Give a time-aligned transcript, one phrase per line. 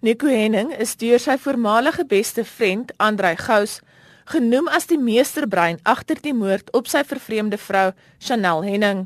[0.00, 3.80] Nico Henning is deur sy voormalige beste vriend, Andrei Gous,
[4.30, 7.88] genoem as die meesterbrein agter die moord op sy vervreemde vrou,
[8.22, 9.00] Chanel Henning.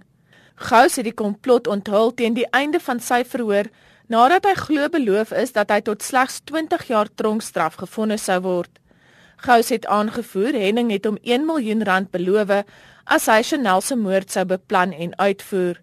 [0.60, 3.72] Gous het die komplot onthul teen die einde van sy verhoor
[4.12, 8.76] nadat hy glo beloof is dat hy tot slegs 20 jaar tronkstraf gefonnis sou word.
[9.48, 12.58] Gous het aangevoer Henning het hom 1 miljoen rand beloof
[13.08, 15.80] as hy Chanel se moord sou beplan en uitvoer.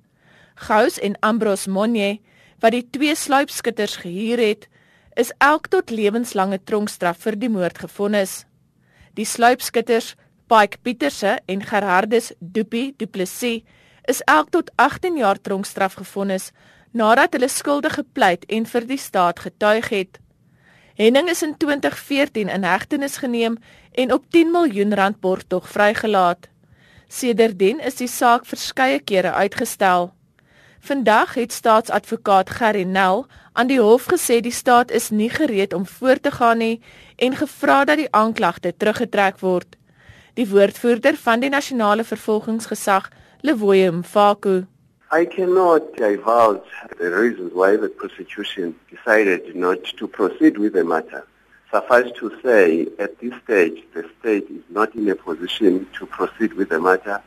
[0.69, 2.19] Gous en Ambros Monye,
[2.61, 4.69] wat die twee sluipskutters gehuur het,
[5.15, 8.45] is elk tot lewenslange tronkstraf vir die moord gefonnis.
[9.17, 10.15] Die sluipskutters,
[10.49, 13.63] Pike Pieterse en Gerhardus Doopie Du Plessis,
[14.09, 16.51] is elk tot 18 jaar tronkstraf gefonnis
[16.91, 20.19] nadat hulle skuldig gepleit en vir die staat getuig het.
[20.99, 23.57] Henning is in 2014 in hegtenis geneem
[23.91, 26.49] en op 10 miljoen rand borgtog vrygelaat.
[27.07, 30.11] Sedertdien is die saak verskeie kere uitgestel.
[30.79, 35.85] Vandag het staatsadvokaat Gerry Nel aan die hof gesê die staat is nie gereed om
[35.85, 36.81] voort te gaan nie
[37.15, 39.75] en gevra dat die aanklagte teruggetrek word.
[40.33, 43.09] Die woordvoerder van die nasionale vervolgingsgesag,
[43.41, 44.65] Lewoye Mfaku,
[45.11, 51.25] I cannot divulge the reasons why the prosecution decided not to proceed with the matter.
[51.71, 56.53] Suffice to say, at this stage, the state is not in a position to proceed
[56.53, 57.23] with the matter.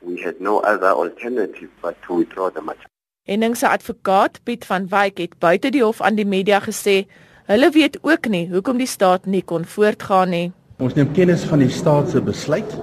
[0.00, 2.86] We had no other alternative but to withdraw the matter.
[3.28, 7.02] Henning se advokaat Piet van Wyk het buite die hof aan die media gesê
[7.50, 10.46] hulle weet ook nie hoekom die staat nie kon voortgaan nie.
[10.78, 12.76] Ons neem kennis van die staat se besluit.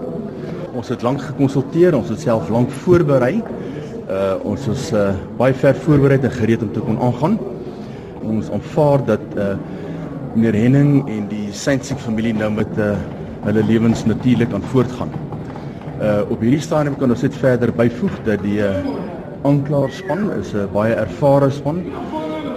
[0.75, 3.39] Ons het lank gekonsulteer, ons het self lank voorberei.
[4.05, 7.39] Uh ons is uh baie ver voorberei en gereed om te kon aangaan.
[8.21, 9.53] Ons aanvaar dat uh
[10.35, 12.93] meneer Henning en die Saintsiek familie nou met uh
[13.45, 15.24] hulle lewens natuurlik aan voortgaan.
[16.05, 18.75] Uh op hierdie stadium kan ons net verder byvoeg dat die uh
[19.45, 21.81] aanklaarspan is 'n baie ervare span.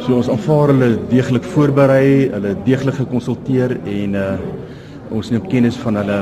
[0.04, 4.36] So ons aanvaar hulle deeglik voorberei, hulle deeglik gekonsulteer en uh
[5.10, 6.18] ons neem kennis van hulle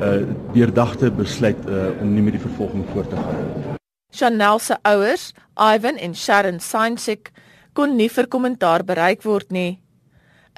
[0.00, 0.20] uh
[0.52, 3.78] deurdagte besluit uh om nie met die vervolging voort te gaan.
[4.12, 7.30] Chanel se ouers, Ivan en Sharon Sainzik,
[7.72, 9.78] kon nie vir kommentaar bereik word nie.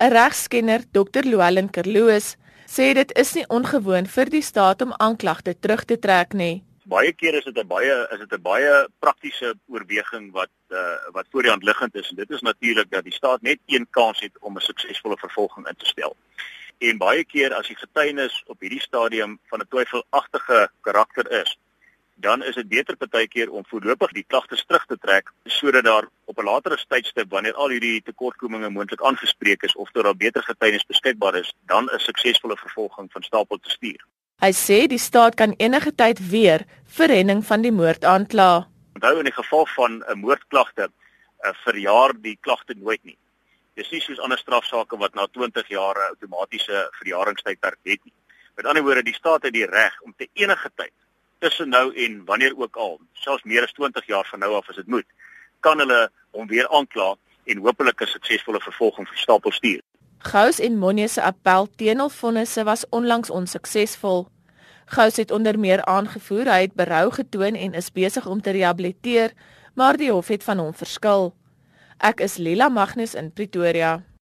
[0.01, 1.23] 'n Regskenner, Dr.
[1.23, 2.37] Luelen Kerloos,
[2.67, 7.13] sê dit is nie ongewoon vir die staat om aanklagte terug te trek nie baie
[7.13, 11.43] kere is dit 'n baie is dit 'n baie praktiese oorweging wat uh, wat voor
[11.43, 14.39] die hand liggend is en dit is natuurlik dat die staat net een kans het
[14.41, 16.17] om 'n suksesvolle vervolging in te stel.
[16.79, 21.59] En baie keer as die getuienis op hierdie stadium van 'n twyfelagtige karakter is,
[22.15, 26.39] dan is dit beter partykeer om voorlopig die klagtes terug te trek sodat daar op
[26.39, 31.35] 'n latere tydstip wanneer al hierdie tekortkominge moontlik aangespreek is of daar beter getuienis beskikbaar
[31.35, 34.07] is, dan 'n suksesvolle vervolging van stapel te stuur.
[34.41, 38.67] Hy sê die staat kan enige tyd weer verhenning van die moord aankla.
[38.95, 43.19] Onthou in die geval van 'n moordklagte, uh, verjaar die klagte nooit nie.
[43.75, 48.13] Dis nie soos ander strafsaake wat na 20 jaar outomatiese verjaringstydperk het nie.
[48.57, 50.93] Met ander woorde, die staat het die reg om te enige tyd
[51.45, 54.81] tussen nou en wanneer ook al, selfs meer as 20 jaar van nou af as
[54.81, 55.07] dit moet,
[55.61, 56.07] kan hulle
[56.37, 59.83] hom weer aankla en hopelik 'n suksesvolle vervolging vir stapel stuur.
[60.25, 64.27] Gous en Monnie se appel teen hul vonnisse was onlangs onsuksesvol.
[64.87, 69.33] Gous het onder meer aangevoer hy het berou getoon en is besig om te rehabiliteer,
[69.75, 71.35] maar die hof het van hom verskil.
[71.99, 74.03] Ek is Lila Magnus in Pretoria.